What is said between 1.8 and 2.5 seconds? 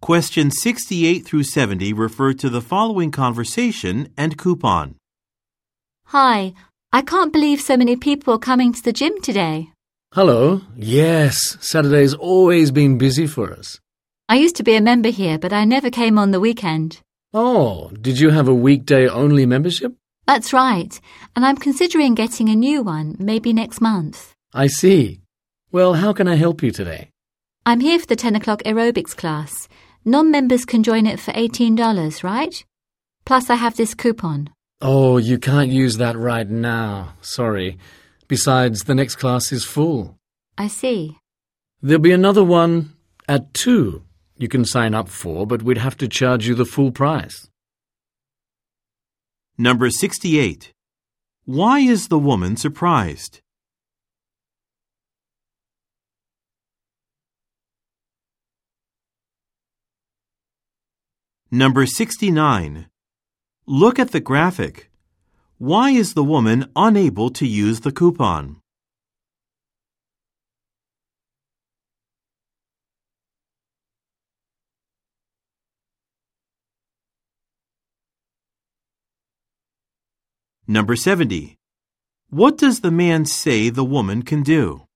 refer to